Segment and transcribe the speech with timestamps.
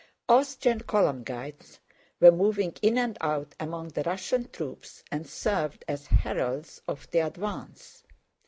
[0.27, 1.79] Austrian column guides
[2.19, 7.19] were moving in and out among the Russian troops and served as heralds of the
[7.19, 8.03] advance.